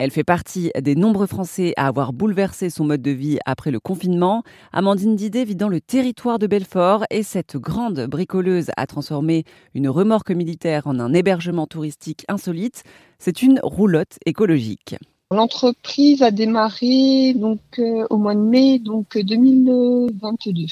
Elle 0.00 0.12
fait 0.12 0.22
partie 0.22 0.70
des 0.80 0.94
nombreux 0.94 1.26
Français 1.26 1.74
à 1.76 1.88
avoir 1.88 2.12
bouleversé 2.12 2.70
son 2.70 2.84
mode 2.84 3.02
de 3.02 3.10
vie 3.10 3.38
après 3.44 3.72
le 3.72 3.80
confinement. 3.80 4.44
Amandine 4.72 5.16
Didet 5.16 5.44
vit 5.44 5.56
dans 5.56 5.68
le 5.68 5.80
territoire 5.80 6.38
de 6.38 6.46
Belfort 6.46 7.04
et 7.10 7.24
cette 7.24 7.56
grande 7.56 8.06
bricoleuse 8.06 8.70
a 8.76 8.86
transformé 8.86 9.42
une 9.74 9.88
remorque 9.88 10.30
militaire 10.30 10.86
en 10.86 11.00
un 11.00 11.12
hébergement 11.12 11.66
touristique 11.66 12.24
insolite. 12.28 12.84
C'est 13.18 13.42
une 13.42 13.58
roulotte 13.60 14.18
écologique. 14.24 14.94
L'entreprise 15.32 16.22
a 16.22 16.30
démarré 16.30 17.34
donc 17.34 17.58
euh, 17.80 18.06
au 18.08 18.18
mois 18.18 18.36
de 18.36 18.40
mai 18.40 18.78
donc 18.78 19.18
2022. 19.18 20.66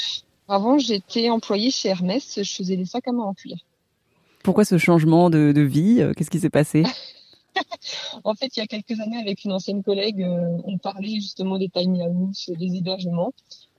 Avant, 0.49 0.79
j'étais 0.79 1.31
employée 1.31 1.73
chez 1.73 1.89
Hermès, 1.89 2.39
je 2.41 2.55
faisais 2.55 2.77
des 2.77 2.85
sacs 2.85 3.09
à 3.09 3.13
main 3.13 3.25
en 3.25 3.35
cuir. 3.35 3.57
Pourquoi 4.45 4.65
ce 4.65 4.79
changement 4.79 5.31
de, 5.31 5.51
de 5.51 5.63
vie? 5.63 6.01
Qu'est-ce 6.17 6.31
qui 6.31 6.39
s'est 6.39 6.49
passé? 6.49 6.85
en 8.25 8.35
fait, 8.35 8.57
il 8.57 8.61
y 8.61 8.63
a 8.63 8.67
quelques 8.67 9.01
années, 9.01 9.19
avec 9.19 9.45
une 9.45 9.53
ancienne 9.53 9.83
collègue, 9.83 10.23
euh, 10.23 10.59
on 10.65 10.79
parlait 10.79 11.17
justement 11.17 11.59
des 11.59 11.69
tiny 11.69 12.03
house, 12.03 12.51
des 12.59 12.77
hébergements. 12.77 13.33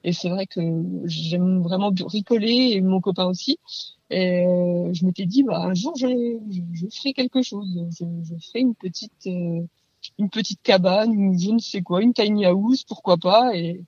Et 0.04 0.14
c'est 0.14 0.30
vrai 0.30 0.46
que 0.48 0.62
j'aime 1.06 1.62
vraiment 1.62 1.92
bricoler, 1.92 2.72
et 2.74 2.82
mon 2.82 3.02
copain 3.02 3.26
aussi. 3.26 3.60
Et 4.10 4.46
euh, 4.46 4.94
je 4.94 5.06
m'étais 5.06 5.26
dit, 5.26 5.44
bah, 5.44 5.60
un 5.60 5.74
jour, 5.74 5.94
je, 5.98 6.08
je, 6.74 6.86
ferai 6.96 7.14
quelque 7.14 7.42
chose. 7.42 7.68
Je, 7.92 8.06
je 8.24 8.48
ferai 8.48 8.60
une 8.60 8.76
petite, 8.76 9.28
euh, 9.28 9.62
une 10.18 10.30
petite 10.30 10.62
cabane, 10.62 11.12
ou 11.12 11.38
je 11.38 11.52
ne 11.52 11.59
sais 11.59 11.82
quoi, 11.82 12.02
une 12.02 12.14
tiny 12.14 12.46
house, 12.46 12.84
pourquoi 12.84 13.18
pas. 13.18 13.56
Et, 13.56 13.84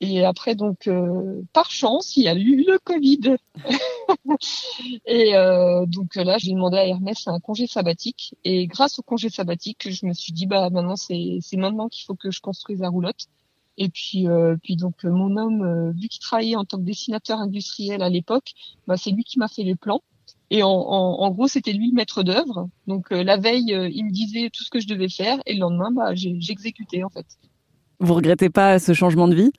et 0.00 0.24
après, 0.24 0.54
donc, 0.54 0.86
euh, 0.86 1.42
par 1.52 1.70
chance, 1.70 2.16
il 2.16 2.24
y 2.24 2.28
a 2.28 2.34
eu 2.34 2.64
le 2.64 2.78
Covid. 2.78 3.36
et 5.06 5.36
euh, 5.36 5.86
donc 5.86 6.14
là, 6.16 6.38
j'ai 6.38 6.52
demandé 6.52 6.76
à 6.76 6.86
Hermès 6.86 7.26
un 7.26 7.40
congé 7.40 7.66
sabbatique. 7.66 8.34
Et 8.44 8.66
grâce 8.66 8.98
au 8.98 9.02
congé 9.02 9.28
sabbatique, 9.30 9.90
je 9.90 10.06
me 10.06 10.12
suis 10.12 10.32
dit, 10.32 10.46
bah 10.46 10.70
maintenant, 10.70 10.96
c'est 10.96 11.40
maintenant 11.54 11.88
qu'il 11.88 12.04
faut 12.04 12.14
que 12.14 12.30
je 12.30 12.40
construise 12.40 12.80
la 12.80 12.88
roulotte. 12.88 13.26
Et 13.76 13.88
puis, 13.88 14.26
euh, 14.26 14.56
puis 14.62 14.76
donc, 14.76 15.04
mon 15.04 15.36
homme, 15.36 15.92
vu 15.92 16.08
qu'il 16.08 16.20
travaillait 16.20 16.56
en 16.56 16.64
tant 16.64 16.78
que 16.78 16.82
dessinateur 16.82 17.38
industriel 17.38 18.02
à 18.02 18.08
l'époque, 18.08 18.52
bah, 18.86 18.96
c'est 18.96 19.10
lui 19.10 19.24
qui 19.24 19.38
m'a 19.38 19.48
fait 19.48 19.62
les 19.62 19.76
plans. 19.76 20.02
Et 20.50 20.62
en, 20.62 20.70
en, 20.70 21.20
en 21.20 21.30
gros, 21.30 21.46
c'était 21.46 21.72
lui 21.72 21.90
le 21.90 21.94
maître 21.94 22.22
d'œuvre. 22.22 22.68
Donc 22.86 23.10
la 23.10 23.36
veille, 23.36 23.76
il 23.92 24.04
me 24.04 24.10
disait 24.10 24.50
tout 24.50 24.64
ce 24.64 24.70
que 24.70 24.80
je 24.80 24.88
devais 24.88 25.08
faire, 25.08 25.38
et 25.46 25.54
le 25.54 25.60
lendemain, 25.60 25.90
bah, 25.92 26.14
j'exécutais 26.14 27.02
en 27.02 27.10
fait. 27.10 27.26
Vous 28.00 28.14
regrettez 28.14 28.48
pas 28.48 28.78
ce 28.78 28.92
changement 28.94 29.28
de 29.28 29.34
vie? 29.34 29.50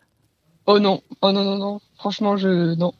Oh 0.65 0.79
non, 0.79 1.01
oh 1.21 1.31
non, 1.31 1.43
non, 1.43 1.57
non. 1.57 1.79
Franchement, 1.95 2.37
je 2.37 2.75
non. 2.75 2.93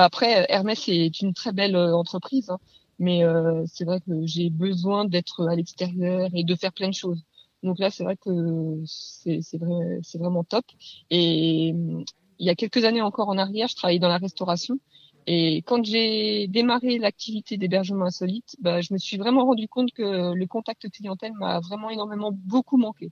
Après, 0.00 0.46
Hermès 0.48 0.88
est 0.88 1.20
une 1.22 1.34
très 1.34 1.50
belle 1.50 1.74
euh, 1.74 1.92
entreprise, 1.92 2.50
hein. 2.50 2.58
mais 3.00 3.24
euh, 3.24 3.64
c'est 3.66 3.84
vrai 3.84 4.00
que 4.00 4.12
j'ai 4.26 4.48
besoin 4.48 5.04
d'être 5.04 5.48
à 5.48 5.56
l'extérieur 5.56 6.30
et 6.34 6.44
de 6.44 6.54
faire 6.54 6.72
plein 6.72 6.88
de 6.88 6.94
choses. 6.94 7.24
Donc 7.64 7.80
là, 7.80 7.90
c'est 7.90 8.04
vrai 8.04 8.16
que 8.16 8.80
c'est 8.86 9.40
vrai, 9.58 9.98
c'est 10.04 10.18
vraiment 10.18 10.44
top. 10.44 10.64
Et 11.10 11.70
il 11.70 12.46
y 12.46 12.48
a 12.48 12.54
quelques 12.54 12.84
années 12.84 13.02
encore 13.02 13.28
en 13.28 13.38
arrière, 13.38 13.66
je 13.66 13.74
travaillais 13.74 13.98
dans 13.98 14.08
la 14.08 14.18
restauration. 14.18 14.78
Et 15.26 15.62
quand 15.62 15.84
j'ai 15.84 16.46
démarré 16.46 16.98
l'activité 16.98 17.56
d'hébergement 17.56 18.04
insolite, 18.04 18.54
bah, 18.60 18.80
je 18.80 18.94
me 18.94 18.98
suis 18.98 19.16
vraiment 19.16 19.46
rendu 19.46 19.66
compte 19.66 19.90
que 19.90 20.32
le 20.32 20.46
contact 20.46 20.88
clientèle 20.90 21.32
m'a 21.32 21.58
vraiment 21.58 21.90
énormément 21.90 22.30
beaucoup 22.32 22.76
manqué. 22.76 23.10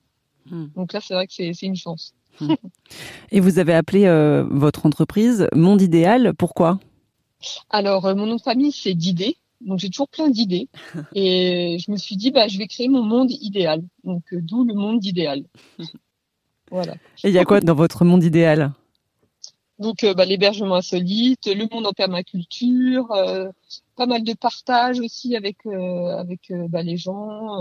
Hmm. 0.49 0.67
Donc 0.77 0.93
là, 0.93 1.01
c'est 1.01 1.15
vrai 1.15 1.27
que 1.27 1.33
c'est 1.33 1.67
une 1.67 1.75
chance. 1.75 2.15
Et 3.31 3.41
vous 3.41 3.59
avez 3.59 3.75
appelé 3.75 4.07
euh, 4.07 4.45
votre 4.51 4.87
entreprise 4.87 5.49
Monde 5.55 5.83
Idéal. 5.83 6.35
Pourquoi? 6.35 6.79
Alors, 7.71 8.07
euh, 8.07 8.15
mon 8.15 8.27
nom 8.27 8.37
de 8.37 8.43
famille, 8.43 8.73
c'est 8.73 8.95
d'idées. 8.95 9.37
Donc, 9.61 9.79
j'ai 9.79 9.89
toujours 9.89 10.09
plein 10.09 10.29
d'idées. 10.29 10.69
Et 11.15 11.79
je 11.79 11.91
me 11.91 11.97
suis 11.97 12.17
dit, 12.17 12.31
bah, 12.31 12.49
je 12.49 12.59
vais 12.59 12.67
créer 12.67 12.89
mon 12.89 13.03
monde 13.03 13.31
idéal. 13.31 13.83
Donc, 14.05 14.25
euh, 14.33 14.41
d'où 14.41 14.65
le 14.65 14.75
monde 14.75 15.05
idéal. 15.05 15.45
voilà. 16.71 16.95
Et 17.25 17.29
il 17.29 17.33
y 17.33 17.39
a 17.39 17.45
quoi 17.45 17.61
dans 17.61 17.75
votre 17.75 18.05
monde 18.05 18.25
idéal? 18.25 18.73
Donc 19.79 20.07
bah, 20.17 20.25
l'hébergement 20.25 20.77
insolite, 20.77 21.49
le 21.49 21.69
monde 21.71 21.87
en 21.87 21.93
permaculture, 21.93 23.09
pas 23.95 24.07
mal 24.07 24.25
de 24.25 24.33
partage 24.33 25.01
aussi 25.01 25.37
avec 25.37 25.67
avec 25.67 26.51
bah, 26.71 26.83
les 26.83 26.97
gens. 26.97 27.59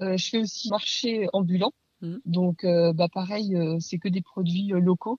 je 0.00 0.16
fais 0.16 0.38
aussi 0.38 0.70
marché 0.70 1.28
ambulant. 1.34 1.74
Mm. 2.02 2.16
Donc, 2.24 2.64
euh, 2.64 2.92
bah, 2.92 3.08
pareil, 3.12 3.56
euh, 3.56 3.78
c'est 3.80 3.98
que 3.98 4.08
des 4.08 4.22
produits 4.22 4.72
euh, 4.72 4.80
locaux. 4.80 5.18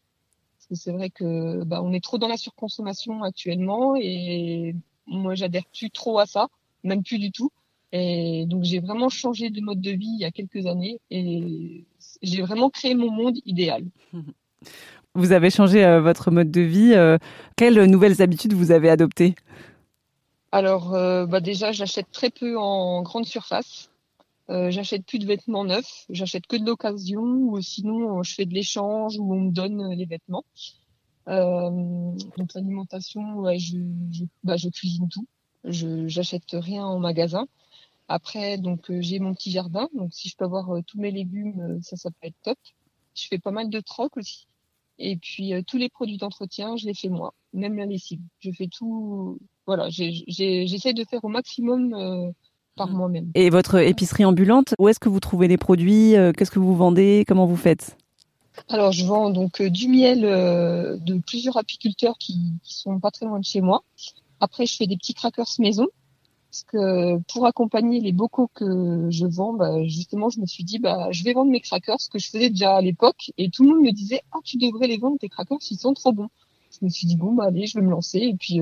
Parce 0.58 0.68
que 0.68 0.76
c'est 0.76 0.92
vrai 0.92 1.10
que 1.10 1.64
bah, 1.64 1.82
on 1.84 1.94
est 1.94 2.04
trop 2.04 2.18
dans 2.18 2.28
la 2.28 2.38
surconsommation 2.38 3.24
actuellement 3.24 3.96
et 3.96 4.76
moi, 5.08 5.34
j'adhère 5.36 5.66
plus 5.76 5.90
trop 5.90 6.20
à 6.20 6.26
ça, 6.26 6.48
même 6.84 7.04
plus 7.04 7.18
du 7.18 7.32
tout. 7.32 7.52
Et 7.92 8.46
donc, 8.46 8.64
j'ai 8.64 8.80
vraiment 8.80 9.10
changé 9.10 9.50
de 9.50 9.60
mode 9.60 9.82
de 9.82 9.92
vie 9.92 10.12
il 10.14 10.20
y 10.20 10.26
a 10.26 10.32
quelques 10.32 10.66
années 10.68 11.00
et 11.10 11.84
j'ai 12.22 12.42
vraiment 12.42 12.70
créé 12.70 12.96
mon 12.96 13.12
monde 13.12 13.38
idéal. 13.46 13.84
Vous 15.14 15.34
avez 15.34 15.50
changé 15.50 16.00
votre 16.00 16.32
mode 16.32 16.52
de 16.52 16.62
vie. 16.62 16.94
quelles 17.58 17.84
nouvelles 17.84 18.22
habitudes 18.22 18.54
vous 18.54 18.72
avez 18.72 18.90
adoptées? 18.90 19.36
Alors, 20.54 20.92
bah 20.92 21.42
déjà, 21.42 21.74
j'achète 21.74 22.10
très 22.14 22.30
peu 22.30 22.58
en 22.58 23.02
grande 23.02 23.26
surface. 23.26 23.91
Euh, 24.52 24.70
j'achète 24.70 25.06
plus 25.06 25.20
de 25.20 25.26
vêtements 25.26 25.64
neufs, 25.64 26.06
j'achète 26.10 26.46
que 26.46 26.58
de 26.58 26.66
l'occasion 26.66 27.22
ou 27.22 27.62
sinon 27.62 28.20
euh, 28.20 28.24
je 28.24 28.34
fais 28.34 28.46
de 28.46 28.54
l'échange 28.54 29.18
où 29.18 29.34
on 29.34 29.40
me 29.40 29.52
donne 29.52 29.80
euh, 29.80 29.96
les 29.96 30.06
vêtements. 30.06 30.44
Donc 31.28 32.54
l'alimentation, 32.54 33.46
je, 33.58 33.78
bah, 34.44 34.58
je 34.58 34.68
cuisine 34.68 35.08
tout. 35.08 35.26
Je 35.64 36.08
j'achète 36.08 36.52
rien 36.52 36.86
en 36.86 37.00
magasin. 37.00 37.48
Après, 38.10 38.58
donc 38.58 38.92
j'ai 39.00 39.20
mon 39.20 39.34
petit 39.34 39.52
jardin, 39.52 39.88
donc 39.94 40.14
si 40.14 40.28
je 40.28 40.36
peux 40.36 40.44
avoir 40.44 40.84
tous 40.86 41.00
mes 41.00 41.12
légumes, 41.12 41.80
ça, 41.82 41.96
ça 41.96 42.10
peut 42.10 42.28
être 42.28 42.42
top. 42.44 42.58
Je 43.16 43.28
fais 43.28 43.40
pas 43.40 43.52
mal 43.52 43.70
de 43.70 43.80
troc 43.80 44.18
aussi. 44.18 44.48
Et 44.98 45.16
puis 45.16 45.54
tous 45.66 45.78
les 45.78 45.90
produits 45.90 46.18
d'entretien, 46.18 46.76
je 46.76 46.88
les 46.88 46.94
fais 46.94 47.08
moi, 47.08 47.34
même 47.54 47.78
la 47.78 47.86
lessive. 47.86 48.20
Je 48.40 48.52
fais 48.52 48.68
tout. 48.68 49.40
Voilà, 49.66 49.90
j'essaie 49.90 50.94
de 50.94 51.06
faire 51.06 51.24
au 51.24 51.30
maximum 51.30 52.34
par 52.86 52.94
mm. 52.94 52.98
moi-même. 52.98 53.32
Et 53.36 53.50
votre 53.50 53.76
épicerie 53.76 54.26
ambulante, 54.26 54.74
où 54.80 54.88
est-ce 54.88 55.00
que 55.00 55.10
vous 55.10 55.20
trouvez 55.20 55.48
les 55.48 55.58
produits 55.58 56.16
euh, 56.16 56.32
Qu'est-ce 56.32 56.52
que 56.52 56.60
vous 56.60 56.76
vendez 56.76 57.24
Comment 57.28 57.46
vous 57.46 57.56
faites? 57.58 57.98
Alors, 58.70 58.92
je 58.92 59.06
vends 59.06 59.30
donc 59.30 59.62
euh, 59.62 59.70
du 59.70 59.88
miel 59.88 60.26
euh, 60.26 60.98
de 60.98 61.20
plusieurs 61.20 61.58
apiculteurs 61.58 62.18
qui, 62.18 62.38
qui 62.64 62.74
sont 62.78 63.00
pas 63.00 63.12
très 63.12 63.26
loin 63.26 63.40
de 63.40 63.46
chez 63.46 63.62
moi. 63.62 63.84
Après, 64.40 64.66
je 64.66 64.76
fais 64.76 64.88
des 64.88 64.98
petits 64.98 65.14
crackers 65.14 65.48
maison. 65.60 65.88
Parce 66.50 66.64
que 66.64 67.18
pour 67.32 67.46
accompagner 67.46 68.02
les 68.02 68.12
bocaux 68.12 68.50
que 68.54 69.08
je 69.10 69.26
vends, 69.26 69.54
bah, 69.54 69.86
justement, 69.86 70.30
je 70.30 70.42
me 70.42 70.46
suis 70.46 70.66
dit, 70.66 70.80
bah, 70.80 71.08
je 71.12 71.24
vais 71.24 71.32
vendre 71.32 71.50
mes 71.50 71.62
crackers, 71.62 72.02
ce 72.02 72.10
que 72.10 72.20
je 72.20 72.30
faisais 72.30 72.50
déjà 72.50 72.76
à 72.76 72.82
l'époque. 72.82 73.32
Et 73.38 73.50
tout 73.50 73.64
le 73.64 73.70
monde 73.70 73.86
me 73.86 73.92
disait, 73.92 74.22
ah, 74.34 74.40
tu 74.44 74.58
devrais 74.58 74.88
les 74.88 74.98
vendre, 74.98 75.18
tes 75.18 75.30
crackers, 75.30 75.60
ils 75.70 75.78
sont 75.78 75.94
trop 75.94 76.12
bons. 76.12 76.28
Je 76.72 76.86
me 76.86 76.90
suis 76.90 77.08
dit, 77.08 77.16
bon, 77.16 77.32
bah, 77.32 77.46
allez, 77.46 77.68
je 77.68 77.80
vais 77.80 77.86
me 77.86 77.90
lancer. 77.90 78.18
Et 78.20 78.36
puis, 78.36 78.60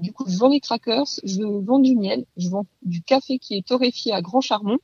du 0.00 0.12
coup, 0.12 0.24
je 0.28 0.36
vends 0.38 0.48
les 0.48 0.60
crackers, 0.60 1.06
je 1.24 1.42
vends 1.42 1.78
du 1.78 1.96
miel, 1.96 2.24
je 2.36 2.48
vends 2.48 2.66
du 2.82 3.02
café 3.02 3.38
qui 3.38 3.54
est 3.56 3.66
torréfié 3.66 4.12
à 4.12 4.22
grand 4.22 4.40
charbon 4.40 4.78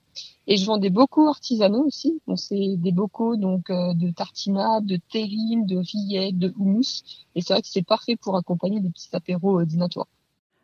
et 0.46 0.56
je 0.56 0.66
vends 0.66 0.78
des 0.78 0.90
bocaux 0.90 1.28
artisanaux 1.28 1.84
aussi. 1.84 2.20
Donc 2.26 2.38
c'est 2.38 2.76
des 2.76 2.92
bocaux 2.92 3.36
donc 3.36 3.70
euh, 3.70 3.94
de 3.94 4.10
tartinade, 4.10 4.86
de 4.86 4.98
terrine, 5.12 5.66
de 5.66 5.76
rillettes, 5.76 6.38
de 6.38 6.52
houmous 6.58 7.02
et 7.34 7.42
c'est 7.42 7.52
vrai 7.52 7.62
que 7.62 7.68
c'est 7.68 7.86
parfait 7.86 8.16
pour 8.16 8.36
accompagner 8.36 8.80
des 8.80 8.90
petits 8.90 9.10
apéros 9.12 9.60
euh, 9.60 9.66
dînatoires. 9.66 10.08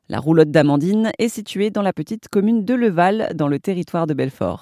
La 0.08 0.20
roulotte 0.20 0.52
d'Amandine 0.52 1.10
est 1.18 1.28
située 1.28 1.70
dans 1.70 1.82
la 1.82 1.92
petite 1.92 2.28
commune 2.28 2.64
de 2.64 2.74
Leval 2.74 3.32
dans 3.34 3.48
le 3.48 3.58
territoire 3.58 4.06
de 4.06 4.14
Belfort. 4.14 4.54